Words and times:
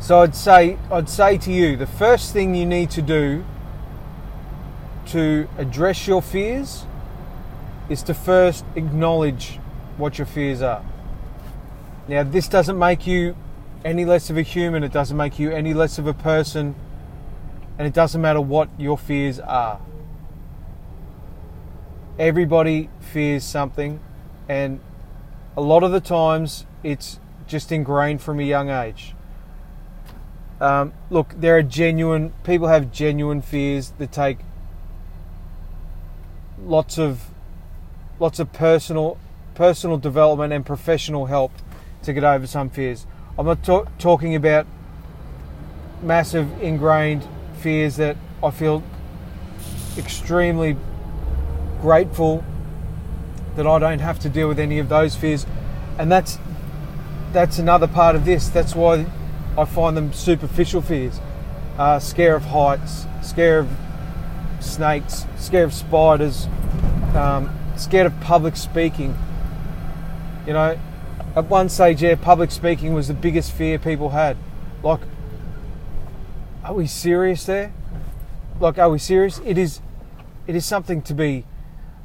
So 0.00 0.22
I'd 0.22 0.34
say 0.34 0.78
I'd 0.90 1.08
say 1.08 1.36
to 1.38 1.52
you, 1.52 1.76
the 1.76 1.86
first 1.86 2.32
thing 2.32 2.54
you 2.54 2.64
need 2.64 2.90
to 2.92 3.02
do 3.02 3.44
to 5.08 5.46
address 5.58 6.06
your 6.06 6.22
fears 6.22 6.84
is 7.90 8.02
to 8.04 8.14
first 8.14 8.64
acknowledge 8.76 9.58
what 9.98 10.16
your 10.16 10.26
fears 10.26 10.62
are. 10.62 10.82
Now, 12.08 12.22
this 12.22 12.48
doesn't 12.48 12.78
make 12.78 13.06
you 13.06 13.36
any 13.84 14.04
less 14.04 14.30
of 14.30 14.36
a 14.36 14.42
human, 14.42 14.82
it 14.84 14.92
doesn't 14.92 15.16
make 15.16 15.38
you 15.38 15.50
any 15.50 15.74
less 15.74 15.98
of 15.98 16.06
a 16.06 16.14
person, 16.14 16.74
and 17.78 17.86
it 17.86 17.92
doesn't 17.92 18.20
matter 18.20 18.40
what 18.40 18.68
your 18.78 18.96
fears 18.96 19.38
are. 19.38 19.80
Everybody 22.18 22.88
fears 23.00 23.44
something, 23.44 24.00
and 24.48 24.80
a 25.56 25.60
lot 25.60 25.82
of 25.82 25.92
the 25.92 26.00
times 26.00 26.66
it's 26.82 27.20
just 27.46 27.70
ingrained 27.70 28.22
from 28.22 28.40
a 28.40 28.44
young 28.44 28.70
age. 28.70 29.14
Um, 30.60 30.92
look, 31.08 31.34
there 31.36 31.56
are 31.56 31.62
genuine 31.62 32.32
people 32.44 32.68
have 32.68 32.92
genuine 32.92 33.40
fears 33.40 33.92
that 33.98 34.12
take 34.12 34.38
lots 36.62 36.98
of 36.98 37.30
lots 38.18 38.38
of 38.38 38.52
personal 38.52 39.16
personal 39.54 39.96
development 39.96 40.52
and 40.52 40.64
professional 40.66 41.26
help 41.26 41.52
to 42.02 42.12
get 42.12 42.24
over 42.24 42.46
some 42.46 42.68
fears. 42.68 43.06
I'm 43.38 43.46
not 43.46 43.64
ta- 43.64 43.86
talking 43.98 44.34
about 44.34 44.66
massive 46.02 46.62
ingrained 46.62 47.26
fears 47.58 47.96
that 47.96 48.16
I 48.42 48.50
feel 48.50 48.82
extremely 49.96 50.76
grateful 51.80 52.44
that 53.56 53.66
I 53.66 53.78
don't 53.78 53.98
have 54.00 54.18
to 54.20 54.28
deal 54.28 54.48
with 54.48 54.58
any 54.58 54.78
of 54.78 54.90
those 54.90 55.16
fears, 55.16 55.46
and 55.98 56.12
that's 56.12 56.38
that's 57.32 57.58
another 57.58 57.86
part 57.86 58.14
of 58.14 58.26
this. 58.26 58.48
That's 58.50 58.74
why 58.74 59.06
I 59.56 59.64
find 59.64 59.96
them 59.96 60.12
superficial 60.12 60.82
fears. 60.82 61.20
Uh, 61.78 61.98
scare 61.98 62.36
of 62.36 62.44
heights, 62.44 63.06
scare 63.22 63.60
of 63.60 63.68
snakes, 64.60 65.26
scare 65.36 65.64
of 65.64 65.72
spiders, 65.72 66.46
um, 67.14 67.50
scared 67.76 68.06
of 68.06 68.20
public 68.20 68.56
speaking. 68.56 69.16
You 70.46 70.52
know, 70.52 70.78
at 71.34 71.44
one 71.46 71.68
stage, 71.68 72.02
yeah, 72.02 72.16
public 72.16 72.50
speaking 72.50 72.92
was 72.92 73.08
the 73.08 73.14
biggest 73.14 73.52
fear 73.52 73.78
people 73.78 74.10
had. 74.10 74.36
Like, 74.82 75.00
are 76.64 76.74
we 76.74 76.86
serious 76.86 77.46
there? 77.46 77.72
Like, 78.60 78.78
are 78.78 78.90
we 78.90 78.98
serious? 78.98 79.40
It 79.44 79.56
is, 79.56 79.80
it 80.46 80.54
is 80.54 80.66
something 80.66 81.02
to 81.02 81.14
be 81.14 81.44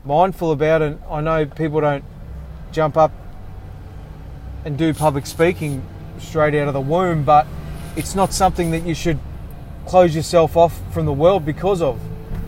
mindful 0.06 0.52
about, 0.52 0.82
and 0.82 1.00
I 1.10 1.22
know 1.22 1.46
people 1.46 1.82
don't 1.82 2.06
jump 2.72 2.96
up 2.98 3.12
and 4.64 4.78
do 4.78 4.94
public 4.94 5.26
speaking 5.26 5.86
straight 6.20 6.56
out 6.56 6.68
of 6.68 6.74
the 6.74 6.82
womb, 6.82 7.24
but 7.24 7.48
it's 7.96 8.16
not 8.16 8.34
something 8.34 8.72
that 8.72 8.86
you 8.86 8.94
should 8.94 9.20
close 9.86 10.16
yourself 10.16 10.58
off 10.58 10.80
from 10.94 11.06
the 11.06 11.14
world 11.14 11.46
because 11.46 11.82
of. 11.82 12.00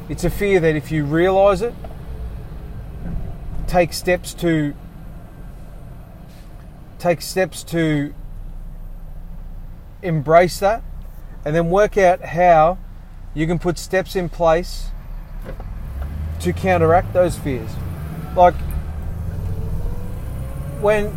It's 0.09 0.23
a 0.23 0.29
fear 0.29 0.59
that 0.59 0.75
if 0.75 0.91
you 0.91 1.05
realize 1.05 1.61
it, 1.61 1.73
take 3.67 3.93
steps 3.93 4.33
to 4.35 4.73
take 6.99 7.21
steps 7.21 7.63
to 7.63 8.13
embrace 10.01 10.59
that 10.59 10.81
and 11.45 11.55
then 11.55 11.69
work 11.69 11.97
out 11.97 12.21
how 12.21 12.77
you 13.33 13.45
can 13.45 13.59
put 13.59 13.77
steps 13.77 14.15
in 14.15 14.29
place 14.29 14.87
to 16.39 16.53
counteract 16.53 17.13
those 17.13 17.37
fears. 17.37 17.69
Like 18.35 18.55
when 20.81 21.07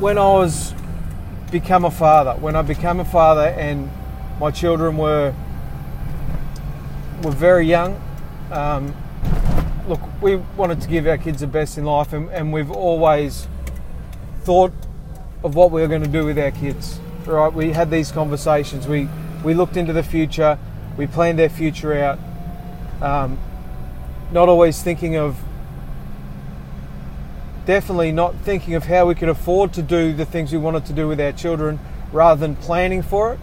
when 0.00 0.18
I 0.18 0.32
was 0.32 0.72
become 1.50 1.84
a 1.84 1.90
father, 1.90 2.34
when 2.34 2.56
I 2.56 2.62
became 2.62 3.00
a 3.00 3.04
father 3.04 3.48
and 3.48 3.90
my 4.40 4.50
children 4.50 4.96
were 4.96 5.34
were 7.22 7.32
very 7.32 7.66
young. 7.66 8.00
Um, 8.52 8.94
look, 9.88 10.00
we 10.22 10.36
wanted 10.36 10.80
to 10.82 10.88
give 10.88 11.06
our 11.06 11.18
kids 11.18 11.40
the 11.40 11.46
best 11.46 11.78
in 11.78 11.84
life, 11.84 12.12
and, 12.12 12.28
and 12.30 12.52
we've 12.52 12.70
always 12.70 13.48
thought 14.42 14.72
of 15.42 15.54
what 15.54 15.70
we 15.70 15.80
were 15.80 15.88
going 15.88 16.02
to 16.02 16.08
do 16.08 16.24
with 16.24 16.38
our 16.38 16.50
kids. 16.50 17.00
Right? 17.26 17.52
We 17.52 17.72
had 17.72 17.90
these 17.90 18.12
conversations. 18.12 18.86
We 18.86 19.08
we 19.44 19.54
looked 19.54 19.76
into 19.76 19.92
the 19.92 20.02
future. 20.02 20.58
We 20.96 21.06
planned 21.06 21.38
their 21.38 21.50
future 21.50 21.94
out. 21.94 22.18
Um, 23.02 23.38
not 24.32 24.48
always 24.48 24.82
thinking 24.82 25.16
of. 25.16 25.36
Definitely 27.68 28.12
not 28.12 28.34
thinking 28.36 28.74
of 28.74 28.84
how 28.84 29.04
we 29.04 29.14
could 29.14 29.28
afford 29.28 29.74
to 29.74 29.82
do 29.82 30.14
the 30.14 30.24
things 30.24 30.52
we 30.52 30.58
wanted 30.58 30.86
to 30.86 30.94
do 30.94 31.06
with 31.06 31.20
our 31.20 31.32
children, 31.32 31.78
rather 32.12 32.40
than 32.40 32.56
planning 32.56 33.02
for 33.02 33.34
it 33.34 33.40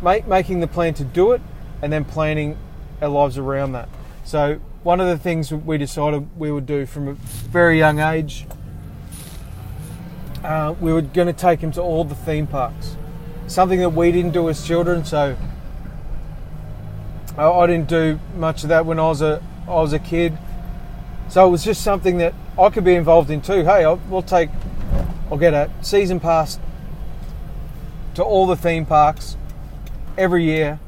make, 0.00 0.26
making 0.26 0.60
the 0.60 0.66
plan 0.66 0.94
to 0.94 1.04
do 1.04 1.32
it 1.32 1.42
and 1.82 1.92
then 1.92 2.06
planning 2.06 2.56
our 3.02 3.08
lives 3.08 3.36
around 3.36 3.72
that. 3.72 3.90
So, 4.24 4.60
one 4.82 4.98
of 4.98 5.08
the 5.08 5.18
things 5.18 5.52
we 5.52 5.76
decided 5.76 6.38
we 6.38 6.50
would 6.50 6.64
do 6.64 6.86
from 6.86 7.06
a 7.06 7.12
very 7.12 7.76
young 7.76 7.98
age, 7.98 8.46
uh, 10.42 10.74
we 10.80 10.90
were 10.90 11.02
going 11.02 11.26
to 11.26 11.34
take 11.34 11.60
him 11.60 11.70
to 11.72 11.82
all 11.82 12.04
the 12.04 12.14
theme 12.14 12.46
parks. 12.46 12.96
Something 13.46 13.80
that 13.80 13.90
we 13.90 14.10
didn't 14.10 14.32
do 14.32 14.48
as 14.48 14.66
children, 14.66 15.04
so 15.04 15.36
I, 17.36 17.46
I 17.46 17.66
didn't 17.66 17.90
do 17.90 18.18
much 18.36 18.62
of 18.62 18.70
that 18.70 18.86
when 18.86 18.98
I 18.98 19.08
was 19.08 19.20
a 19.20 19.42
I 19.66 19.74
was 19.74 19.92
a 19.92 19.98
kid. 19.98 20.38
So 21.34 21.44
it 21.48 21.50
was 21.50 21.64
just 21.64 21.82
something 21.82 22.18
that 22.18 22.32
I 22.56 22.70
could 22.70 22.84
be 22.84 22.94
involved 22.94 23.28
in 23.28 23.40
too. 23.40 23.64
Hey, 23.64 23.84
I'll, 23.84 24.00
we'll 24.08 24.22
take, 24.22 24.50
I'll 25.28 25.36
get 25.36 25.52
a 25.52 25.68
season 25.82 26.20
pass 26.20 26.60
to 28.14 28.22
all 28.22 28.46
the 28.46 28.54
theme 28.54 28.86
parks 28.86 29.36
every 30.16 30.44
year 30.44 30.78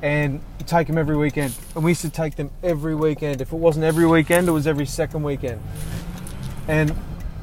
and 0.00 0.40
take 0.66 0.86
them 0.86 0.98
every 0.98 1.16
weekend. 1.16 1.52
And 1.74 1.82
we 1.82 1.90
used 1.90 2.02
to 2.02 2.10
take 2.10 2.36
them 2.36 2.52
every 2.62 2.94
weekend. 2.94 3.40
If 3.40 3.52
it 3.52 3.56
wasn't 3.56 3.86
every 3.86 4.06
weekend, 4.06 4.46
it 4.46 4.52
was 4.52 4.68
every 4.68 4.86
second 4.86 5.24
weekend. 5.24 5.60
And 6.68 6.94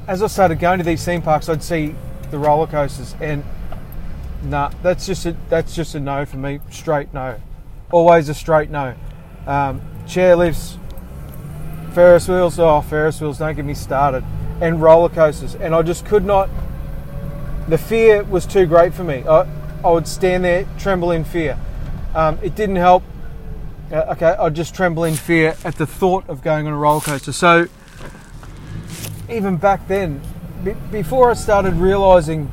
as 0.08 0.24
I 0.24 0.28
started 0.28 0.58
going 0.58 0.78
to 0.78 0.86
these 0.86 1.04
theme 1.04 1.22
parks, 1.22 1.50
I'd 1.50 1.62
see 1.62 1.94
the 2.32 2.38
roller 2.38 2.68
coasters, 2.68 3.18
and 3.20 3.44
nah, 4.44 4.72
that's 4.82 5.06
just 5.06 5.26
a 5.26 5.36
that's 5.50 5.76
just 5.76 5.94
a 5.94 6.00
no 6.00 6.26
for 6.26 6.38
me. 6.38 6.62
Straight 6.72 7.14
no, 7.14 7.38
always 7.92 8.30
a 8.30 8.34
straight 8.34 8.70
no. 8.70 8.96
Um, 9.46 9.82
chairlifts, 10.06 10.78
Ferris 11.96 12.28
wheels, 12.28 12.60
oh 12.60 12.82
Ferris 12.82 13.22
wheels, 13.22 13.38
don't 13.38 13.56
get 13.56 13.64
me 13.64 13.74
started, 13.74 14.22
and 14.60 14.82
roller 14.82 15.08
coasters, 15.08 15.56
and 15.56 15.74
I 15.74 15.82
just 15.82 16.06
could 16.06 16.26
not. 16.26 16.50
The 17.70 17.78
fear 17.78 18.22
was 18.26 18.46
too 18.46 18.66
great 18.66 18.94
for 18.94 19.06
me. 19.06 19.24
I, 19.26 19.48
I 19.82 19.92
would 19.92 20.06
stand 20.06 20.44
there, 20.44 20.68
tremble 20.78 21.12
in 21.12 21.24
fear. 21.24 21.58
Um, 22.14 22.38
it 22.44 22.54
didn't 22.54 22.76
help. 22.76 23.02
Uh, 23.90 24.12
okay, 24.12 24.36
I'd 24.38 24.54
just 24.54 24.76
tremble 24.76 25.06
in 25.06 25.16
fear 25.16 25.56
at 25.64 25.76
the 25.76 25.88
thought 25.88 26.28
of 26.28 26.44
going 26.44 26.68
on 26.68 26.74
a 26.74 26.78
roller 26.78 27.00
coaster. 27.00 27.32
So, 27.32 27.68
even 29.30 29.56
back 29.56 29.88
then, 29.88 30.22
b- 30.66 30.76
before 30.92 31.32
I 31.32 31.34
started 31.34 31.76
realizing, 31.76 32.52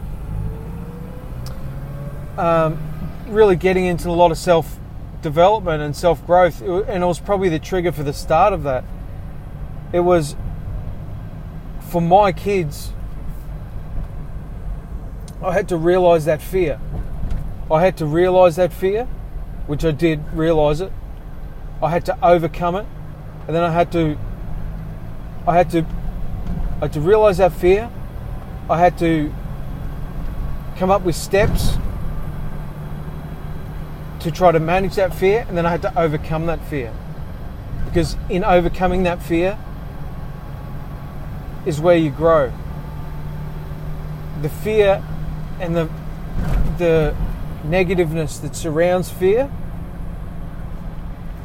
um, 2.39 2.81
really 3.27 3.57
getting 3.57 3.87
into 3.87 4.09
a 4.09 4.13
lot 4.13 4.31
of 4.31 4.39
self 4.39 4.79
development 5.21 5.83
and 5.83 5.97
self 5.97 6.25
growth, 6.25 6.63
and 6.63 7.03
it 7.03 7.07
was 7.07 7.19
probably 7.19 7.49
the 7.49 7.59
trigger 7.59 7.91
for 7.91 8.05
the 8.05 8.13
start 8.13 8.53
of 8.53 8.63
that. 8.63 8.85
It 9.93 10.01
was 10.01 10.37
for 11.93 12.01
my 12.01 12.33
kids, 12.33 12.93
I 15.43 15.53
had 15.53 15.69
to 15.69 15.77
realize 15.77 16.25
that 16.25 16.41
fear. 16.41 16.81
I 17.71 17.83
had 17.83 17.99
to 17.99 18.07
realize 18.07 18.57
that 18.57 18.73
fear, 18.73 19.05
which 19.67 19.85
I 19.85 19.91
did 19.91 20.23
realize 20.33 20.81
it. 20.81 20.91
I 21.83 21.91
had 21.91 22.07
to 22.07 22.17
overcome 22.25 22.77
it, 22.77 22.87
and 23.47 23.55
then 23.55 23.63
I 23.63 23.71
had 23.71 23.93
to, 23.93 24.17
I 25.47 25.55
had 25.55 25.69
to, 25.73 25.85
I 26.77 26.85
had 26.87 26.93
to 26.95 27.01
realize 27.01 27.37
that 27.39 27.53
fear. 27.53 27.91
I 28.71 28.79
had 28.79 28.97
to 28.99 29.35
come 30.77 30.91
up 30.91 31.03
with 31.03 31.17
steps 31.17 31.77
to 34.21 34.31
try 34.31 34.53
to 34.53 34.61
manage 34.61 34.95
that 34.95 35.13
fear, 35.15 35.45
and 35.49 35.59
then 35.59 35.67
I 35.67 35.71
had 35.71 35.83
to 35.83 35.99
overcome 35.99 36.47
that 36.47 36.65
fear. 36.69 36.91
Because 37.85 38.17
in 38.31 38.45
overcoming 38.45 39.03
that 39.03 39.21
fear 39.23 39.59
is 41.65 41.81
where 41.81 41.97
you 41.97 42.11
grow. 42.11 42.53
The 44.41 44.49
fear 44.49 45.03
and 45.61 45.77
the 45.77 45.89
the 46.79 47.15
negativeness 47.65 48.41
that 48.41 48.57
surrounds 48.57 49.11
fear 49.11 49.51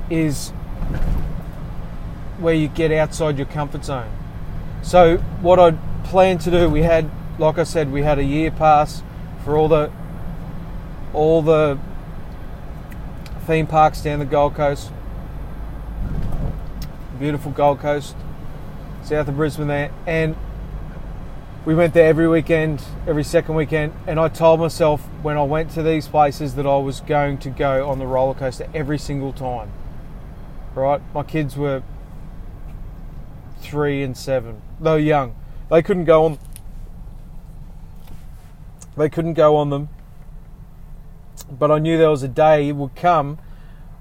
is 0.09 0.49
where 2.39 2.53
you 2.53 2.67
get 2.67 2.91
outside 2.91 3.37
your 3.37 3.45
comfort 3.47 3.85
zone. 3.85 4.11
So 4.81 5.17
what 5.41 5.59
I 5.59 5.71
planned 6.03 6.41
to 6.41 6.51
do, 6.51 6.69
we 6.69 6.83
had, 6.83 7.09
like 7.39 7.57
I 7.57 7.63
said, 7.63 7.91
we 7.91 8.03
had 8.03 8.19
a 8.19 8.23
year 8.23 8.51
pass 8.51 9.03
for 9.43 9.57
all 9.57 9.67
the 9.67 9.91
all 11.13 11.41
the 11.41 11.79
theme 13.45 13.67
parks 13.67 14.01
down 14.01 14.19
the 14.19 14.25
Gold 14.25 14.55
Coast. 14.55 14.91
Beautiful 17.19 17.51
Gold 17.51 17.79
Coast, 17.79 18.15
south 19.07 19.29
of 19.29 19.37
Brisbane 19.37 19.67
there, 19.67 19.89
and 20.05 20.35
we 21.63 21.73
went 21.73 21.93
there 21.93 22.09
every 22.09 22.27
weekend, 22.27 22.83
every 23.07 23.23
second 23.23 23.55
weekend, 23.55 23.93
and 24.05 24.19
I 24.19 24.27
told 24.27 24.59
myself 24.59 25.01
when 25.21 25.37
I 25.37 25.43
went 25.43 25.71
to 25.71 25.83
these 25.83 26.09
places 26.09 26.55
that 26.55 26.67
I 26.67 26.77
was 26.79 26.99
going 26.99 27.37
to 27.37 27.49
go 27.49 27.89
on 27.89 27.99
the 27.99 28.05
roller 28.05 28.33
coaster 28.33 28.69
every 28.73 28.97
single 28.97 29.31
time. 29.31 29.71
Right? 30.75 31.01
My 31.13 31.23
kids 31.23 31.55
were 31.55 31.83
three 33.61 34.03
and 34.03 34.17
seven. 34.17 34.61
They 34.81 34.91
were 34.91 34.99
young. 34.99 35.35
They 35.69 35.81
couldn't 35.81 36.03
go 36.03 36.25
on. 36.25 36.39
They 38.97 39.07
couldn't 39.07 39.35
go 39.35 39.55
on 39.55 39.69
them. 39.69 39.87
But 41.49 41.71
I 41.71 41.79
knew 41.79 41.97
there 41.97 42.09
was 42.09 42.23
a 42.23 42.27
day 42.27 42.67
it 42.67 42.75
would 42.75 42.97
come 42.97 43.39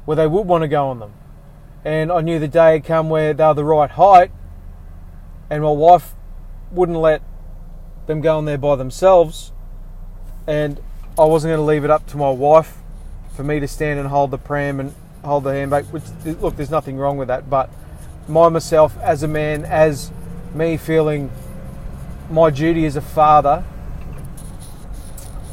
where 0.05 0.17
they 0.17 0.27
would 0.27 0.49
want 0.49 0.63
to 0.63 0.69
go 0.69 0.89
on 0.89 0.99
them, 0.99 1.13
and 1.85 2.11
I 2.11 2.23
knew 2.23 2.41
the 2.41 2.49
day 2.49 2.73
had 2.73 2.85
come 2.85 3.09
where 3.09 3.33
they 3.33 3.45
were 3.45 3.55
the 3.55 3.65
right 3.65 3.91
height, 3.91 4.33
and 5.51 5.63
my 5.63 5.71
wife 5.71 6.15
wouldn't 6.71 6.99
let 6.99 7.23
them 8.07 8.21
go 8.21 8.39
in 8.39 8.45
there 8.45 8.59
by 8.59 8.77
themselves, 8.77 9.53
and 10.47 10.81
I 11.19 11.25
wasn't 11.25 11.51
going 11.53 11.61
to 11.61 11.65
leave 11.65 11.85
it 11.85 11.91
up 11.91 12.07
to 12.09 12.17
my 12.17 12.31
wife 12.31 12.79
for 13.35 13.43
me 13.43 13.61
to 13.61 13.69
stand 13.69 13.99
and 13.99 14.09
hold 14.09 14.31
the 14.31 14.39
pram 14.39 14.81
and 14.81 14.95
hold 15.25 15.45
the 15.45 15.53
handbag. 15.53 15.87
Which 15.87 16.05
look, 16.25 16.57
there's 16.57 16.71
nothing 16.71 16.97
wrong 16.97 17.17
with 17.17 17.29
that, 17.29 17.49
but 17.51 17.71
my 18.29 18.49
myself 18.49 18.97
as 19.01 19.23
a 19.23 19.29
man, 19.29 19.65
as 19.65 20.11
me 20.55 20.77
feeling 20.77 21.31
my 22.31 22.51
duty 22.51 22.87
as 22.87 22.97
a 22.97 23.01
father, 23.01 23.65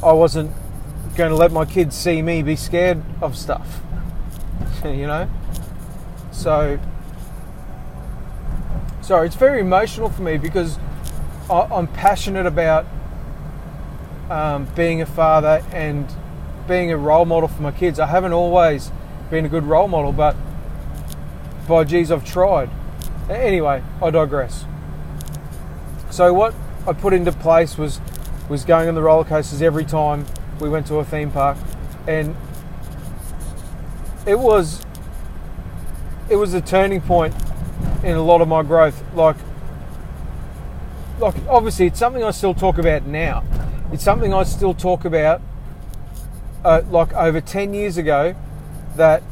I 0.02 0.12
wasn't 0.12 0.50
going 1.16 1.30
to 1.30 1.36
let 1.36 1.52
my 1.52 1.64
kids 1.64 1.96
see 1.96 2.20
me 2.22 2.42
be 2.42 2.56
scared 2.56 3.02
of 3.22 3.36
stuff. 3.36 3.80
you 4.84 5.06
know, 5.06 5.30
so 6.32 6.78
sorry, 9.04 9.26
it's 9.26 9.36
very 9.36 9.60
emotional 9.60 10.08
for 10.08 10.22
me 10.22 10.38
because 10.38 10.78
I, 11.50 11.68
am 11.70 11.86
passionate 11.88 12.46
about 12.46 12.86
um, 14.30 14.66
being 14.74 15.02
a 15.02 15.06
father 15.06 15.62
and 15.72 16.10
being 16.66 16.90
a 16.90 16.96
role 16.96 17.26
model 17.26 17.48
for 17.48 17.60
my 17.60 17.70
kids. 17.70 18.00
I 18.00 18.06
haven't 18.06 18.32
always 18.32 18.90
been 19.28 19.44
a 19.44 19.48
good 19.48 19.64
role 19.64 19.88
model, 19.88 20.12
but 20.12 20.34
by 21.68 21.84
geez, 21.84 22.10
I've 22.10 22.24
tried. 22.24 22.70
Anyway, 23.28 23.82
I 24.02 24.10
digress. 24.10 24.64
So 26.10 26.32
what 26.32 26.54
I 26.86 26.94
put 26.94 27.12
into 27.12 27.32
place 27.32 27.76
was 27.76 28.00
was 28.48 28.64
going 28.64 28.88
on 28.88 28.94
the 28.94 29.02
roller 29.02 29.24
coasters 29.24 29.62
every 29.62 29.84
time 29.84 30.26
we 30.60 30.68
went 30.68 30.86
to 30.86 30.96
a 30.96 31.04
theme 31.04 31.30
park, 31.30 31.58
and 32.06 32.34
it 34.26 34.38
was 34.38 34.80
it 36.30 36.36
was 36.36 36.54
a 36.54 36.60
turning 36.60 37.02
point 37.02 37.34
in 38.04 38.16
a 38.16 38.22
lot 38.22 38.40
of 38.40 38.48
my 38.48 38.62
growth. 38.62 39.02
Like 39.14 39.36
like 41.18 41.34
obviously 41.48 41.86
it's 41.86 41.98
something 41.98 42.22
I 42.22 42.30
still 42.30 42.54
talk 42.54 42.78
about 42.78 43.06
now. 43.06 43.44
It's 43.92 44.04
something 44.04 44.34
I 44.34 44.42
still 44.42 44.74
talk 44.74 45.04
about 45.04 45.40
uh, 46.64 46.82
like 46.90 47.12
over 47.14 47.40
10 47.40 47.74
years 47.74 47.96
ago 47.96 48.34
that 48.96 49.22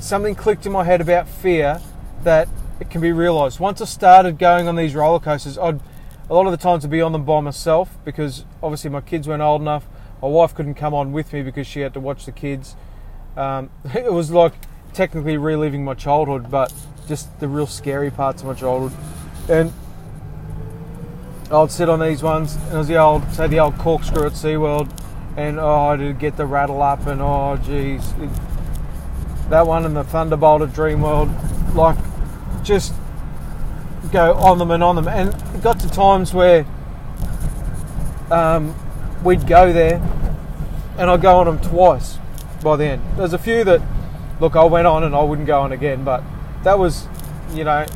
something 0.00 0.34
clicked 0.34 0.66
in 0.66 0.72
my 0.72 0.84
head 0.84 1.00
about 1.00 1.28
fear 1.28 1.80
that 2.24 2.48
it 2.80 2.90
can 2.90 3.00
be 3.00 3.12
realized. 3.12 3.60
Once 3.60 3.80
I 3.80 3.84
started 3.84 4.38
going 4.38 4.66
on 4.66 4.76
these 4.76 4.94
roller 4.94 5.20
coasters, 5.20 5.56
I'd 5.58 5.80
a 6.28 6.34
lot 6.34 6.46
of 6.46 6.52
the 6.52 6.58
times 6.58 6.84
I'd 6.84 6.90
be 6.90 7.02
on 7.02 7.12
them 7.12 7.24
by 7.24 7.40
myself 7.40 7.98
because 8.04 8.46
obviously 8.62 8.90
my 8.90 9.02
kids 9.02 9.28
weren't 9.28 9.42
old 9.42 9.60
enough. 9.60 9.86
My 10.22 10.28
wife 10.28 10.54
couldn't 10.54 10.74
come 10.74 10.94
on 10.94 11.12
with 11.12 11.32
me 11.32 11.42
because 11.42 11.66
she 11.66 11.80
had 11.80 11.92
to 11.94 12.00
watch 12.00 12.24
the 12.24 12.32
kids. 12.32 12.76
Um, 13.36 13.70
it 13.94 14.12
was 14.12 14.30
like 14.30 14.54
technically 14.94 15.36
reliving 15.36 15.84
my 15.84 15.94
childhood, 15.94 16.50
but 16.50 16.72
just 17.06 17.38
the 17.40 17.48
real 17.48 17.66
scary 17.66 18.10
parts 18.10 18.42
of 18.42 18.48
my 18.48 18.54
childhood. 18.54 18.92
And 19.48 19.72
I'd 21.50 21.70
sit 21.70 21.88
on 21.88 22.00
these 22.00 22.22
ones, 22.22 22.56
and 22.56 22.74
it 22.74 22.78
was 22.78 22.88
the 22.88 22.96
old, 22.96 23.30
say 23.32 23.46
the 23.46 23.60
old 23.60 23.78
corkscrew 23.78 24.26
at 24.26 24.32
SeaWorld, 24.32 24.90
and 25.36 25.58
oh, 25.58 25.96
to 25.96 26.12
get 26.12 26.36
the 26.36 26.46
rattle 26.46 26.82
up, 26.82 27.06
and 27.06 27.20
oh, 27.20 27.56
geez, 27.62 28.12
it, 28.12 28.30
that 29.50 29.66
one 29.66 29.84
and 29.84 29.94
the 29.94 30.04
Thunderbolt 30.04 30.62
at 30.62 30.70
Dreamworld, 30.70 31.74
like, 31.74 31.98
just 32.62 32.94
go 34.10 34.34
on 34.34 34.58
them 34.58 34.70
and 34.70 34.82
on 34.82 34.96
them. 34.96 35.06
And 35.06 35.34
it 35.54 35.62
got 35.62 35.80
to 35.80 35.90
times 35.90 36.32
where 36.32 36.64
um, 38.30 38.74
we'd 39.22 39.46
go 39.46 39.72
there, 39.72 39.96
and 40.98 41.10
I'd 41.10 41.20
go 41.20 41.36
on 41.38 41.46
them 41.46 41.60
twice 41.60 42.18
by 42.62 42.76
then. 42.76 43.02
There's 43.16 43.34
a 43.34 43.38
few 43.38 43.64
that, 43.64 43.82
look, 44.40 44.56
I 44.56 44.64
went 44.64 44.86
on 44.86 45.04
and 45.04 45.14
I 45.14 45.22
wouldn't 45.22 45.46
go 45.46 45.60
on 45.60 45.72
again, 45.72 46.04
but 46.04 46.22
that 46.64 46.78
was, 46.78 47.06
you 47.52 47.64
know, 47.64 47.86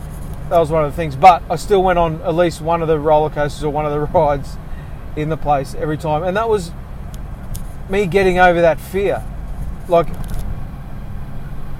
that 0.50 0.58
was 0.58 0.70
one 0.70 0.84
of 0.84 0.92
the 0.92 0.96
things. 0.96 1.16
But 1.16 1.42
I 1.50 1.56
still 1.56 1.82
went 1.82 1.98
on 1.98 2.22
at 2.22 2.34
least 2.34 2.60
one 2.60 2.80
of 2.80 2.88
the 2.88 2.98
roller 2.98 3.30
coasters 3.30 3.64
or 3.64 3.70
one 3.70 3.84
of 3.84 3.92
the 3.92 4.00
rides 4.18 4.56
in 5.16 5.28
the 5.28 5.36
place 5.36 5.74
every 5.74 5.98
time, 5.98 6.22
and 6.22 6.36
that 6.36 6.48
was 6.48 6.70
me 7.88 8.06
getting 8.06 8.38
over 8.38 8.60
that 8.60 8.80
fear. 8.80 9.24
Like, 9.88 10.08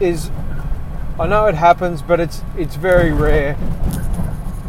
is 0.00 0.30
I 1.18 1.26
know 1.26 1.46
it 1.46 1.54
happens, 1.54 2.02
but 2.02 2.20
it's 2.20 2.42
it's 2.56 2.76
very 2.76 3.12
rare 3.12 3.56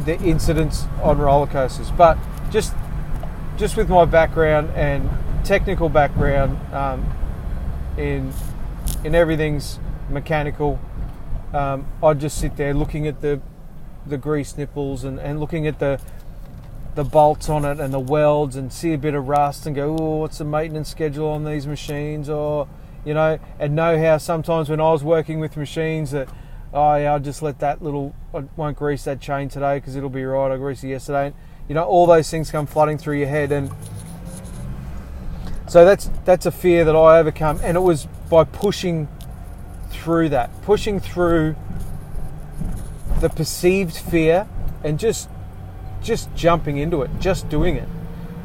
the 0.05 0.19
incidents 0.21 0.85
on 1.03 1.19
roller 1.19 1.47
coasters. 1.47 1.91
But 1.91 2.17
just 2.49 2.73
just 3.57 3.77
with 3.77 3.89
my 3.89 4.05
background 4.05 4.71
and 4.75 5.09
technical 5.43 5.89
background 5.89 6.57
um, 6.73 7.05
in 7.97 8.33
in 9.03 9.15
everything's 9.15 9.79
mechanical, 10.09 10.79
um, 11.53 11.87
I'd 12.03 12.19
just 12.19 12.37
sit 12.37 12.57
there 12.57 12.73
looking 12.73 13.07
at 13.07 13.21
the 13.21 13.41
the 14.05 14.17
grease 14.17 14.57
nipples 14.57 15.03
and, 15.03 15.19
and 15.19 15.39
looking 15.39 15.67
at 15.67 15.79
the 15.79 15.99
the 16.95 17.03
bolts 17.03 17.47
on 17.49 17.65
it 17.65 17.79
and 17.79 17.93
the 17.93 17.99
welds 17.99 18.55
and 18.55 18.73
see 18.73 18.93
a 18.93 18.97
bit 18.97 19.13
of 19.13 19.27
rust 19.27 19.65
and 19.65 19.75
go, 19.75 19.95
oh, 19.97 20.15
what's 20.17 20.39
the 20.39 20.43
maintenance 20.43 20.89
schedule 20.89 21.29
on 21.29 21.45
these 21.45 21.67
machines? 21.67 22.29
Or, 22.29 22.67
you 23.05 23.13
know, 23.13 23.39
and 23.59 23.75
know 23.75 23.97
how 23.97 24.17
sometimes 24.17 24.69
when 24.69 24.81
I 24.81 24.91
was 24.91 25.03
working 25.03 25.39
with 25.39 25.55
machines 25.55 26.11
that, 26.11 26.27
oh, 26.73 26.95
yeah, 26.95 27.13
I'll 27.13 27.19
just 27.19 27.41
let 27.41 27.59
that 27.59 27.81
little, 27.81 28.15
I 28.33 28.43
won't 28.57 28.75
grease 28.75 29.03
that 29.03 29.21
chain 29.21 29.49
today 29.49 29.77
because 29.77 29.95
it'll 29.95 30.09
be 30.09 30.25
right. 30.25 30.51
I 30.51 30.57
greased 30.57 30.83
it 30.83 30.89
yesterday. 30.89 31.27
And, 31.27 31.35
you 31.69 31.75
know, 31.75 31.83
all 31.83 32.05
those 32.05 32.29
things 32.29 32.51
come 32.51 32.65
flooding 32.65 32.97
through 32.97 33.19
your 33.19 33.29
head. 33.29 33.51
And 33.51 33.71
so 35.67 35.85
that's, 35.85 36.09
that's 36.25 36.47
a 36.47 36.51
fear 36.51 36.83
that 36.83 36.95
I 36.95 37.19
overcome. 37.19 37.59
And 37.63 37.77
it 37.77 37.81
was 37.81 38.07
by 38.29 38.43
pushing 38.43 39.07
through 39.89 40.29
that, 40.29 40.49
pushing 40.61 40.99
through 40.99 41.55
the 43.19 43.29
perceived 43.29 43.95
fear 43.95 44.47
and 44.83 44.99
just 44.99 45.29
just 46.01 46.33
jumping 46.33 46.77
into 46.77 47.01
it, 47.01 47.11
just 47.19 47.49
doing 47.49 47.75
it. 47.75 47.87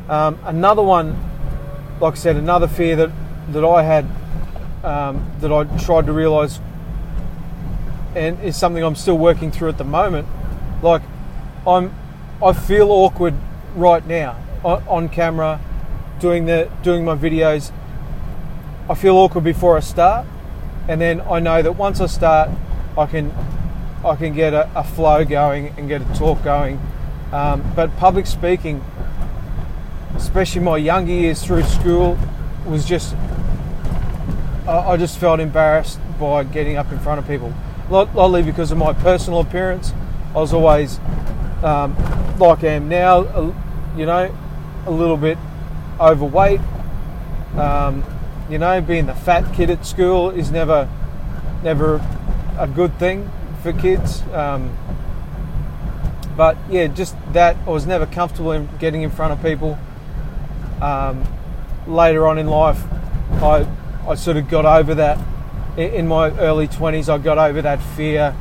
Um, 0.09 0.39
another 0.45 0.83
one, 0.83 1.17
like 2.01 2.15
I 2.15 2.17
said, 2.17 2.37
another 2.37 2.69
fear 2.69 2.97
that 2.97 3.11
that 3.53 3.65
I 3.65 3.83
had 3.83 4.07
um, 4.83 5.31
that 5.41 5.53
I 5.53 5.65
tried 5.79 6.07
to 6.07 6.13
realise, 6.13 6.61
and 8.15 8.41
is 8.43 8.57
something 8.57 8.83
I'm 8.83 8.97
still 8.97 9.19
working 9.19 9.51
through 9.51 9.71
at 9.71 9.79
the 9.79 9.85
moment. 9.85 10.29
Like 10.83 11.03
I'm, 11.67 11.95
I 12.43 12.53
feel 12.53 12.91
awkward 12.91 13.35
right 13.75 14.07
now 14.07 14.37
on, 14.63 14.83
on 14.87 15.09
camera, 15.09 15.61
doing 16.21 16.47
the 16.47 16.71
doing 16.83 17.05
my 17.05 17.17
videos. 17.17 17.73
I 18.89 18.95
feel 18.95 19.17
awkward 19.17 19.45
before 19.45 19.79
I 19.79 19.81
start, 19.81 20.27
and 20.89 21.01
then 21.01 21.21
I 21.23 21.41
know 21.41 21.63
that 21.63 21.73
once 21.73 22.01
I 22.01 22.07
start, 22.07 22.51
I 22.97 23.07
can 23.07 23.33
I 24.05 24.17
can 24.17 24.35
get 24.35 24.53
a, 24.53 24.71
a 24.79 24.85
flow 24.85 25.25
going 25.25 25.75
and 25.79 25.89
get 25.89 26.03
a 26.03 26.15
talk 26.15 26.43
going. 26.45 26.81
Um, 27.33 27.73
but 27.75 27.97
public 27.97 28.27
speaking, 28.27 28.85
especially 30.15 30.61
my 30.61 30.77
younger 30.77 31.13
years 31.13 31.43
through 31.43 31.63
school, 31.65 32.19
was 32.67 32.85
just 32.85 33.15
I, 34.67 34.93
I 34.93 34.97
just 34.97 35.19
felt 35.19 35.41
embarrassed 35.41 35.99
by 36.21 36.45
getting 36.45 36.77
up 36.77 36.93
in 36.93 36.99
front 36.99 37.19
of 37.19 37.27
people. 37.27 37.53
Only 37.91 38.43
because 38.43 38.71
of 38.71 38.79
my 38.79 38.93
personal 38.93 39.41
appearance, 39.41 39.93
I 40.35 40.39
was 40.39 40.53
always 40.53 40.99
um, 41.63 41.97
like 42.39 42.65
I 42.65 42.69
am 42.69 42.89
now, 42.89 43.55
you 43.97 44.07
know, 44.07 44.35
a 44.87 44.91
little 44.91 45.17
bit 45.17 45.39
overweight. 46.01 46.61
Um, 47.57 48.05
you 48.49 48.59
know, 48.59 48.81
being 48.81 49.07
the 49.07 49.15
fat 49.15 49.55
kid 49.55 49.71
at 49.71 49.87
school 49.87 50.31
is 50.31 50.51
never, 50.51 50.89
never 51.63 51.97
a 52.59 52.67
good 52.67 52.99
thing 52.99 53.31
for 53.63 53.73
kids. 53.73 54.23
Um, 54.33 54.77
but 56.37 56.57
yeah, 56.69 56.89
just 56.89 57.17
that 57.33 57.57
I 57.67 57.71
was 57.71 57.87
never 57.87 58.07
comfortable 58.07 58.53
in 58.53 58.69
getting 58.79 59.03
in 59.03 59.11
front 59.11 59.33
of 59.33 59.43
people. 59.43 59.79
Um, 60.81 61.25
later 61.87 62.27
on 62.27 62.39
in 62.39 62.47
life, 62.47 62.83
I 63.43 63.67
I 64.07 64.15
sort 64.17 64.37
of 64.37 64.49
got 64.49 64.65
over 64.65 64.95
that. 64.97 65.19
In 65.77 66.07
my 66.07 66.31
early 66.39 66.69
twenties, 66.69 67.09
I 67.09 67.19
got 67.19 67.39
over 67.39 67.63
that 67.63 67.81
fear 67.97 68.35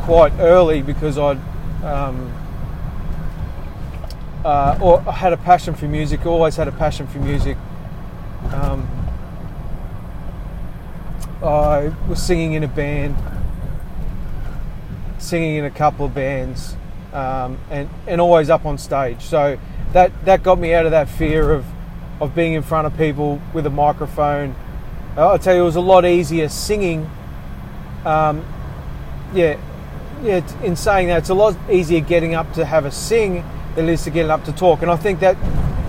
quite 0.00 0.32
early 0.38 0.82
because 0.82 1.18
I'd 1.18 1.38
um, 1.84 2.32
uh, 4.44 4.78
or 4.80 5.04
I 5.06 5.12
had 5.12 5.32
a 5.32 5.36
passion 5.36 5.74
for 5.74 5.86
music. 5.86 6.26
Always 6.26 6.56
had 6.56 6.68
a 6.68 6.72
passion 6.72 7.06
for 7.06 7.18
music. 7.18 7.56
Um, 8.52 8.88
I 11.42 11.92
was 12.08 12.22
singing 12.22 12.54
in 12.54 12.64
a 12.64 12.68
band 12.68 13.16
singing 15.18 15.56
in 15.56 15.64
a 15.64 15.70
couple 15.70 16.06
of 16.06 16.14
bands. 16.14 16.76
Uh, 17.12 17.44
um, 17.46 17.58
and 17.70 17.88
and 18.06 18.20
always 18.20 18.50
up 18.50 18.66
on 18.66 18.78
stage. 18.78 19.22
So 19.22 19.58
that 19.92 20.12
that 20.24 20.42
got 20.42 20.58
me 20.58 20.74
out 20.74 20.84
of 20.84 20.92
that 20.92 21.08
fear 21.08 21.52
of 21.52 21.64
of 22.20 22.34
being 22.34 22.52
in 22.52 22.62
front 22.62 22.86
of 22.86 22.96
people 22.96 23.40
with 23.52 23.66
a 23.66 23.70
microphone. 23.70 24.54
I'll 25.16 25.38
tell 25.38 25.54
you, 25.54 25.62
it 25.62 25.64
was 25.64 25.76
a 25.76 25.80
lot 25.80 26.04
easier 26.04 26.48
singing. 26.48 27.10
Um, 28.04 28.44
yeah, 29.32 29.58
yeah. 30.22 30.42
In 30.62 30.76
saying 30.76 31.08
that, 31.08 31.18
it's 31.18 31.28
a 31.28 31.34
lot 31.34 31.56
easier 31.70 32.00
getting 32.00 32.34
up 32.34 32.52
to 32.54 32.64
have 32.64 32.84
a 32.84 32.90
sing 32.90 33.44
than 33.74 33.88
it 33.88 33.92
is 33.92 34.04
to 34.04 34.10
get 34.10 34.28
up 34.30 34.44
to 34.44 34.52
talk. 34.52 34.82
And 34.82 34.90
I 34.90 34.96
think 34.96 35.20
that 35.20 35.36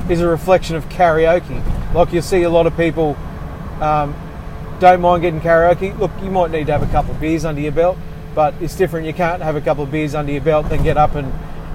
is 0.10 0.22
a 0.22 0.28
reflection 0.28 0.76
of 0.76 0.88
karaoke. 0.90 1.94
Like 1.94 2.14
you 2.14 2.22
see 2.22 2.44
a 2.44 2.50
lot 2.50 2.66
of 2.66 2.76
people 2.78 3.16
um, 3.82 4.16
don't 4.80 5.02
mind 5.02 5.22
getting 5.22 5.42
karaoke. 5.42 5.98
Look, 6.00 6.12
you 6.24 6.32
might 6.32 6.52
need 6.52 6.68
to 6.68 6.72
have 6.72 6.84
a 6.84 6.92
couple 6.92 7.12
of 7.12 7.20
beers 7.20 7.46
under 7.46 7.62
your 7.62 7.72
belt, 7.72 7.98
but 8.34 8.54
it's 8.62 8.76
different. 8.76 9.06
You 9.06 9.14
can't 9.14 9.42
have 9.42 9.56
a 9.56 9.62
couple 9.62 9.84
of 9.84 9.92
beers 9.92 10.16
under 10.16 10.32
your 10.32 10.42
belt, 10.42 10.70
then 10.70 10.84
get 10.84 10.98
up 10.98 11.16
and, 11.16 11.32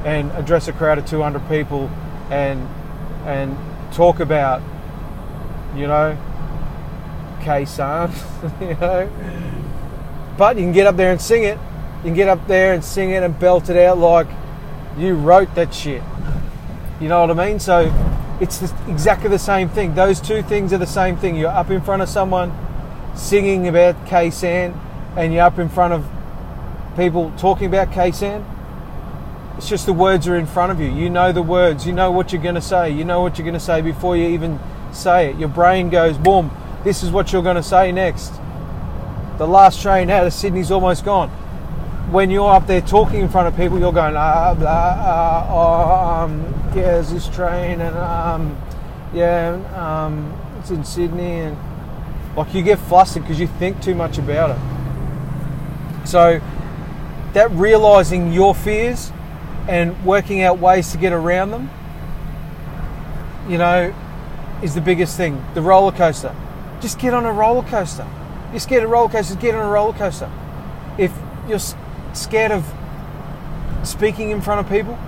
and 0.06 0.30
address 0.32 0.68
a 0.68 0.72
crowd 0.72 0.98
of 0.98 1.06
200 1.06 1.48
people 1.48 1.90
and 2.30 2.66
and 3.26 3.56
talk 3.92 4.20
about, 4.20 4.60
you 5.74 5.86
know, 5.86 6.16
Khe 7.40 7.64
Sanh, 7.64 8.10
you 8.60 8.74
know. 8.80 9.10
But 10.36 10.56
you 10.56 10.62
can 10.62 10.72
get 10.72 10.86
up 10.86 10.96
there 10.96 11.10
and 11.10 11.20
sing 11.20 11.44
it. 11.44 11.58
You 11.98 12.10
can 12.10 12.14
get 12.14 12.28
up 12.28 12.46
there 12.46 12.74
and 12.74 12.84
sing 12.84 13.10
it 13.10 13.22
and 13.22 13.38
belt 13.38 13.70
it 13.70 13.76
out 13.76 13.98
like 13.98 14.26
you 14.98 15.14
wrote 15.14 15.54
that 15.54 15.72
shit. 15.72 16.02
You 17.00 17.08
know 17.08 17.26
what 17.26 17.30
I 17.38 17.46
mean? 17.46 17.58
So 17.58 17.92
it's 18.40 18.62
exactly 18.88 19.30
the 19.30 19.38
same 19.38 19.68
thing. 19.68 19.94
Those 19.94 20.20
two 20.20 20.42
things 20.42 20.72
are 20.72 20.78
the 20.78 20.86
same 20.86 21.16
thing. 21.16 21.34
You're 21.36 21.48
up 21.48 21.70
in 21.70 21.80
front 21.80 22.02
of 22.02 22.08
someone 22.08 22.52
singing 23.14 23.68
about 23.68 23.94
Khe 24.06 24.30
Sanh, 24.30 24.78
and 25.16 25.32
you're 25.32 25.42
up 25.42 25.58
in 25.58 25.68
front 25.68 25.94
of 25.94 26.06
people 26.96 27.32
talking 27.38 27.66
about 27.66 27.92
Khe 27.92 28.10
Sanh. 28.10 28.44
It's 29.56 29.68
just 29.68 29.86
the 29.86 29.92
words 29.92 30.26
are 30.26 30.36
in 30.36 30.46
front 30.46 30.72
of 30.72 30.80
you. 30.80 30.90
You 30.90 31.08
know 31.08 31.30
the 31.30 31.42
words. 31.42 31.86
You 31.86 31.92
know 31.92 32.10
what 32.10 32.32
you're 32.32 32.42
going 32.42 32.56
to 32.56 32.60
say. 32.60 32.90
You 32.90 33.04
know 33.04 33.20
what 33.20 33.38
you're 33.38 33.44
going 33.44 33.54
to 33.54 33.60
say 33.60 33.82
before 33.82 34.16
you 34.16 34.26
even 34.28 34.58
say 34.92 35.30
it. 35.30 35.36
Your 35.38 35.48
brain 35.48 35.90
goes, 35.90 36.18
boom, 36.18 36.50
this 36.82 37.02
is 37.02 37.10
what 37.10 37.32
you're 37.32 37.42
going 37.42 37.56
to 37.56 37.62
say 37.62 37.92
next. 37.92 38.32
The 39.38 39.46
last 39.46 39.80
train 39.80 40.10
out 40.10 40.26
of 40.26 40.32
Sydney's 40.32 40.70
almost 40.70 41.04
gone. 41.04 41.30
When 42.10 42.30
you're 42.30 42.50
up 42.50 42.66
there 42.66 42.80
talking 42.80 43.20
in 43.20 43.28
front 43.28 43.48
of 43.48 43.56
people, 43.56 43.78
you're 43.78 43.92
going, 43.92 44.14
ah, 44.16 44.54
blah, 44.54 44.68
ah, 44.70 45.48
oh, 45.50 46.24
um, 46.24 46.42
yeah, 46.68 46.82
there's 46.82 47.10
this 47.10 47.28
train, 47.28 47.80
and 47.80 47.96
um, 47.96 48.56
yeah, 49.12 49.54
um, 49.74 50.32
it's 50.58 50.70
in 50.70 50.84
Sydney, 50.84 51.40
and 51.40 51.56
like 52.36 52.54
you 52.54 52.62
get 52.62 52.78
flustered 52.78 53.22
because 53.22 53.38
you 53.38 53.46
think 53.46 53.80
too 53.80 53.94
much 53.94 54.18
about 54.18 54.50
it. 54.50 56.06
So, 56.08 56.40
that 57.32 57.50
realizing 57.52 58.32
your 58.32 58.54
fears 58.54 59.12
and 59.68 60.04
working 60.04 60.42
out 60.42 60.58
ways 60.58 60.92
to 60.92 60.98
get 60.98 61.12
around 61.12 61.50
them, 61.50 61.70
you 63.48 63.58
know, 63.58 63.94
is 64.62 64.74
the 64.74 64.80
biggest 64.80 65.16
thing. 65.16 65.44
The 65.54 65.62
roller 65.62 65.92
coaster. 65.92 66.34
Just 66.80 66.98
get 66.98 67.14
on 67.14 67.24
a 67.24 67.32
roller 67.32 67.66
coaster. 67.68 68.06
You're 68.50 68.60
scared 68.60 68.84
of 68.84 68.90
roller 68.90 69.08
coasters, 69.08 69.36
get 69.36 69.54
on 69.54 69.64
a 69.64 69.68
roller 69.68 69.92
coaster. 69.92 70.30
If 70.98 71.12
you're 71.48 71.58
scared 72.12 72.52
of 72.52 72.64
speaking 73.82 74.30
in 74.30 74.40
front 74.40 74.60
of 74.60 74.68
people, 74.70 74.98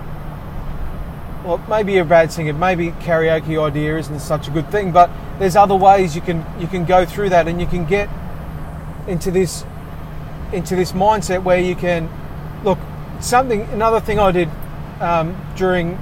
well, 1.47 1.63
maybe 1.69 1.93
you're 1.93 2.03
a 2.03 2.05
bad 2.05 2.31
singer. 2.31 2.53
Maybe 2.53 2.91
karaoke 2.91 3.57
idea 3.61 3.97
isn't 3.97 4.19
such 4.19 4.47
a 4.47 4.51
good 4.51 4.69
thing, 4.69 4.91
but 4.91 5.09
there's 5.39 5.55
other 5.55 5.75
ways 5.75 6.15
you 6.15 6.21
can 6.21 6.45
you 6.59 6.67
can 6.67 6.85
go 6.85 7.05
through 7.05 7.29
that, 7.29 7.47
and 7.47 7.61
you 7.61 7.67
can 7.67 7.85
get 7.85 8.09
into 9.07 9.31
this 9.31 9.65
into 10.51 10.75
this 10.75 10.91
mindset 10.91 11.43
where 11.43 11.59
you 11.59 11.75
can 11.75 12.09
look 12.63 12.79
something. 13.21 13.61
Another 13.61 13.99
thing 13.99 14.19
I 14.19 14.31
did 14.31 14.49
um, 14.99 15.35
during 15.55 15.97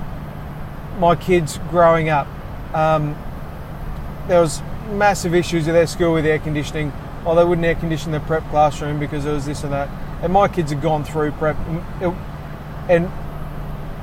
my 0.99 1.15
kids 1.15 1.59
growing 1.69 2.09
up, 2.09 2.27
um, 2.73 3.15
there 4.27 4.41
was 4.41 4.61
massive 4.91 5.35
issues 5.35 5.67
at 5.67 5.73
their 5.73 5.87
school 5.87 6.13
with 6.13 6.25
air 6.25 6.39
conditioning. 6.39 6.91
Or 7.25 7.33
they 7.33 7.43
wouldn't 7.43 7.65
air 7.65 7.73
condition 7.73 8.11
the 8.11 8.19
prep 8.19 8.47
classroom 8.51 8.99
because 8.99 9.23
there 9.23 9.33
was 9.33 9.47
this 9.47 9.63
and 9.63 9.73
that. 9.73 9.89
And 10.21 10.31
my 10.31 10.47
kids 10.47 10.71
had 10.71 10.79
gone 10.79 11.03
through 11.03 11.31
prep, 11.31 11.57
and, 11.67 12.15
and 12.87 13.11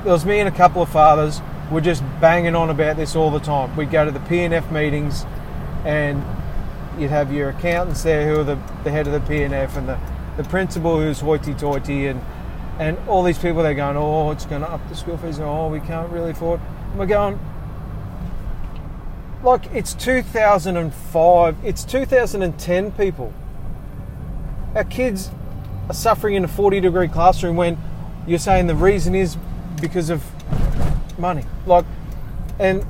there 0.03 0.11
was 0.11 0.25
me 0.25 0.39
and 0.39 0.49
a 0.49 0.51
couple 0.51 0.81
of 0.81 0.89
fathers 0.89 1.41
were 1.71 1.81
just 1.81 2.03
banging 2.19 2.55
on 2.55 2.69
about 2.69 2.97
this 2.97 3.15
all 3.15 3.31
the 3.31 3.39
time. 3.39 3.75
We'd 3.75 3.91
go 3.91 4.03
to 4.03 4.11
the 4.11 4.19
P&F 4.21 4.69
meetings, 4.69 5.25
and 5.85 6.23
you'd 6.99 7.09
have 7.09 7.31
your 7.31 7.49
accountants 7.49 8.03
there 8.03 8.27
who 8.27 8.41
are 8.41 8.43
the, 8.43 8.59
the 8.83 8.91
head 8.91 9.07
of 9.07 9.13
the 9.13 9.21
P&F, 9.21 9.77
and 9.77 9.87
the, 9.87 9.97
the 10.37 10.43
principal 10.43 10.99
who's 10.99 11.19
hoity-toity, 11.19 12.07
and 12.07 12.21
and 12.79 12.97
all 13.07 13.21
these 13.21 13.37
people 13.37 13.61
they're 13.61 13.75
going, 13.75 13.95
oh, 13.95 14.31
it's 14.31 14.47
going 14.47 14.61
to 14.61 14.69
up 14.69 14.81
the 14.89 14.95
school 14.95 15.17
fees, 15.17 15.37
and 15.37 15.45
oh, 15.45 15.69
we 15.69 15.79
can't 15.79 16.11
really 16.11 16.31
afford. 16.31 16.59
And 16.89 16.99
we're 16.99 17.05
going, 17.05 17.39
like 19.43 19.67
it's 19.73 19.93
2005, 19.93 21.57
it's 21.63 21.83
2010, 21.83 22.91
people. 22.93 23.31
Our 24.73 24.83
kids 24.83 25.29
are 25.87 25.93
suffering 25.93 26.33
in 26.33 26.43
a 26.43 26.47
40 26.47 26.79
degree 26.79 27.07
classroom 27.07 27.55
when 27.55 27.77
you're 28.25 28.39
saying 28.39 28.65
the 28.65 28.75
reason 28.75 29.13
is 29.13 29.37
because 29.83 30.09
of 30.09 30.23
money. 31.19 31.43
Like, 31.65 31.83
and 32.57 32.85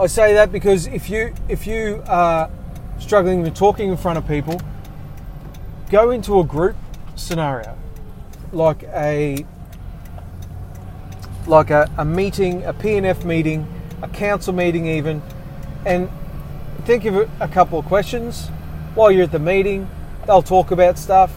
I 0.00 0.08
say 0.08 0.34
that 0.34 0.50
because 0.50 0.88
if 0.88 1.08
you 1.08 1.32
if 1.48 1.64
you 1.64 2.02
are 2.08 2.50
struggling 2.98 3.42
with 3.42 3.54
talking 3.54 3.88
in 3.90 3.96
front 3.96 4.18
of 4.18 4.26
people, 4.26 4.60
go 5.90 6.10
into 6.10 6.40
a 6.40 6.44
group 6.44 6.76
scenario, 7.14 7.78
like 8.50 8.82
a 8.82 9.46
like 11.46 11.70
a, 11.70 11.88
a 11.98 12.04
meeting, 12.04 12.64
a 12.64 12.72
P&F 12.72 13.24
meeting, 13.24 13.66
a 14.02 14.08
council 14.08 14.52
meeting, 14.52 14.86
even, 14.86 15.22
and 15.86 16.10
think 16.84 17.04
of 17.04 17.30
a 17.40 17.48
couple 17.48 17.78
of 17.78 17.84
questions 17.84 18.48
while 18.96 19.10
you're 19.12 19.24
at 19.24 19.32
the 19.32 19.38
meeting. 19.38 19.88
They'll 20.26 20.42
talk 20.42 20.72
about 20.72 20.98
stuff. 20.98 21.32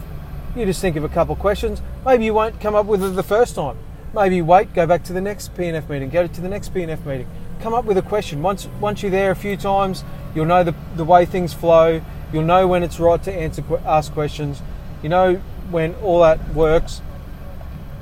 You 0.56 0.64
just 0.64 0.80
think 0.80 0.96
of 0.96 1.04
a 1.04 1.08
couple 1.10 1.34
of 1.34 1.38
questions. 1.38 1.82
Maybe 2.06 2.24
you 2.24 2.32
won't 2.32 2.58
come 2.62 2.74
up 2.74 2.86
with 2.86 3.04
it 3.04 3.10
the 3.10 3.22
first 3.22 3.54
time. 3.54 3.76
Maybe 4.14 4.40
wait, 4.40 4.72
go 4.72 4.86
back 4.86 5.04
to 5.04 5.12
the 5.12 5.20
next 5.20 5.54
P&F 5.54 5.90
meeting, 5.90 6.08
go 6.08 6.26
to 6.26 6.40
the 6.40 6.48
next 6.48 6.70
P&F 6.70 7.04
meeting. 7.04 7.28
Come 7.60 7.74
up 7.74 7.84
with 7.84 7.98
a 7.98 8.02
question. 8.02 8.40
Once 8.40 8.66
once 8.80 9.02
you're 9.02 9.10
there 9.10 9.30
a 9.30 9.36
few 9.36 9.58
times, 9.58 10.02
you'll 10.34 10.46
know 10.46 10.64
the, 10.64 10.74
the 10.94 11.04
way 11.04 11.26
things 11.26 11.52
flow. 11.52 12.00
You'll 12.32 12.44
know 12.44 12.66
when 12.66 12.82
it's 12.82 12.98
right 12.98 13.22
to 13.24 13.32
answer 13.32 13.62
ask 13.84 14.12
questions. 14.14 14.62
You 15.02 15.10
know 15.10 15.34
when 15.70 15.94
all 15.96 16.20
that 16.22 16.54
works. 16.54 17.02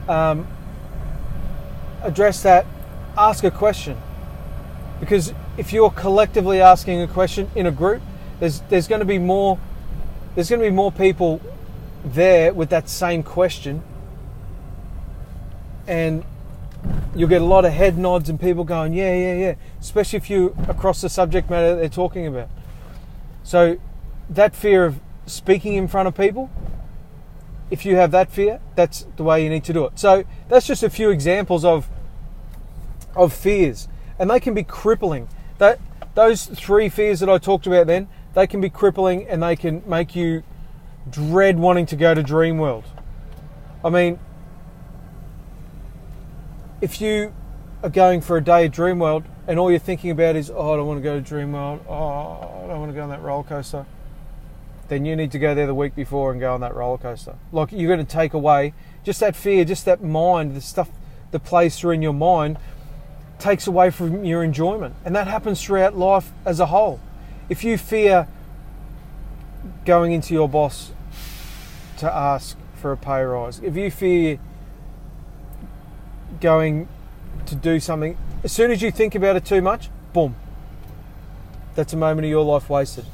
Um, 0.08 0.46
address 2.02 2.40
that. 2.44 2.66
Ask 3.18 3.42
a 3.42 3.50
question. 3.50 3.96
Because 5.00 5.34
if 5.58 5.72
you're 5.72 5.90
collectively 5.90 6.60
asking 6.60 7.02
a 7.02 7.08
question 7.08 7.50
in 7.56 7.66
a 7.66 7.72
group, 7.72 8.00
there's 8.38 8.60
there's 8.68 8.86
going 8.86 9.00
to 9.00 9.04
be 9.04 9.18
more 9.18 9.58
there's 10.36 10.48
going 10.48 10.60
to 10.60 10.68
be 10.68 10.74
more 10.74 10.92
people 10.92 11.40
there 12.04 12.52
with 12.52 12.70
that 12.70 12.88
same 12.88 13.22
question, 13.22 13.82
and 15.86 16.24
you'll 17.14 17.28
get 17.28 17.40
a 17.40 17.44
lot 17.44 17.64
of 17.64 17.72
head 17.72 17.96
nods 17.96 18.28
and 18.28 18.38
people 18.38 18.64
going, 18.64 18.92
yeah, 18.92 19.14
yeah, 19.14 19.34
yeah, 19.34 19.54
especially 19.80 20.16
if 20.18 20.28
you 20.28 20.54
across 20.68 21.00
the 21.00 21.08
subject 21.08 21.48
matter 21.48 21.70
that 21.74 21.80
they're 21.80 21.88
talking 21.88 22.26
about. 22.26 22.48
So, 23.42 23.78
that 24.30 24.54
fear 24.54 24.84
of 24.84 25.00
speaking 25.26 25.74
in 25.74 25.88
front 25.88 26.08
of 26.08 26.16
people, 26.16 26.50
if 27.70 27.84
you 27.84 27.96
have 27.96 28.10
that 28.10 28.30
fear, 28.30 28.60
that's 28.74 29.06
the 29.16 29.22
way 29.22 29.42
you 29.42 29.50
need 29.50 29.64
to 29.64 29.72
do 29.72 29.84
it. 29.86 29.98
So, 29.98 30.24
that's 30.48 30.66
just 30.66 30.82
a 30.82 30.90
few 30.90 31.10
examples 31.10 31.64
of 31.64 31.88
of 33.16 33.32
fears, 33.32 33.88
and 34.18 34.28
they 34.28 34.40
can 34.40 34.54
be 34.54 34.64
crippling. 34.64 35.28
That 35.58 35.78
those 36.14 36.46
three 36.46 36.88
fears 36.88 37.20
that 37.20 37.28
I 37.28 37.38
talked 37.38 37.66
about 37.66 37.86
then, 37.86 38.08
they 38.34 38.46
can 38.46 38.60
be 38.60 38.70
crippling 38.70 39.26
and 39.28 39.42
they 39.42 39.56
can 39.56 39.82
make 39.86 40.16
you 40.16 40.42
dread 41.10 41.58
wanting 41.58 41.86
to 41.86 41.96
go 41.96 42.14
to 42.14 42.22
Dreamworld. 42.22 42.84
I 43.84 43.90
mean, 43.90 44.18
if 46.80 47.00
you 47.00 47.34
are 47.82 47.90
going 47.90 48.20
for 48.20 48.36
a 48.36 48.42
day 48.42 48.66
at 48.66 48.72
Dreamworld 48.72 49.24
and 49.46 49.58
all 49.58 49.70
you're 49.70 49.78
thinking 49.78 50.10
about 50.10 50.36
is, 50.36 50.50
oh, 50.50 50.72
I 50.72 50.76
don't 50.76 50.86
want 50.86 50.98
to 50.98 51.02
go 51.02 51.20
to 51.20 51.34
Dreamworld, 51.34 51.86
oh, 51.88 52.64
I 52.64 52.68
don't 52.68 52.80
want 52.80 52.92
to 52.92 52.96
go 52.96 53.02
on 53.02 53.10
that 53.10 53.22
roller 53.22 53.44
coaster, 53.44 53.86
then 54.88 55.04
you 55.04 55.16
need 55.16 55.32
to 55.32 55.38
go 55.38 55.54
there 55.54 55.66
the 55.66 55.74
week 55.74 55.94
before 55.94 56.32
and 56.32 56.40
go 56.40 56.54
on 56.54 56.60
that 56.60 56.74
roller 56.74 56.98
coaster. 56.98 57.36
Like 57.52 57.72
you're 57.72 57.94
going 57.94 58.04
to 58.04 58.12
take 58.12 58.34
away 58.34 58.74
just 59.02 59.20
that 59.20 59.36
fear, 59.36 59.64
just 59.64 59.84
that 59.84 60.02
mind, 60.02 60.54
the 60.54 60.60
stuff 60.60 60.90
that 61.30 61.40
plays 61.44 61.78
through 61.78 61.92
in 61.92 62.02
your 62.02 62.14
mind 62.14 62.58
takes 63.38 63.66
away 63.66 63.90
from 63.90 64.24
your 64.24 64.42
enjoyment. 64.42 64.94
And 65.04 65.14
that 65.16 65.26
happens 65.26 65.62
throughout 65.62 65.96
life 65.96 66.30
as 66.46 66.60
a 66.60 66.66
whole. 66.66 67.00
If 67.48 67.64
you 67.64 67.76
fear 67.76 68.28
going 69.84 70.12
into 70.12 70.34
your 70.34 70.48
boss 70.48 70.92
to 71.98 72.12
ask 72.12 72.56
for 72.74 72.92
a 72.92 72.96
pay 72.96 73.22
rise, 73.22 73.60
if 73.60 73.76
you 73.76 73.90
fear 73.90 74.38
going 76.40 76.88
to 77.46 77.54
do 77.54 77.80
something, 77.80 78.16
as 78.42 78.52
soon 78.52 78.70
as 78.70 78.82
you 78.82 78.90
think 78.90 79.14
about 79.14 79.36
it 79.36 79.44
too 79.44 79.62
much, 79.62 79.90
boom, 80.12 80.36
that's 81.74 81.92
a 81.92 81.96
moment 81.96 82.24
of 82.24 82.30
your 82.30 82.44
life 82.44 82.68
wasted. 82.68 83.04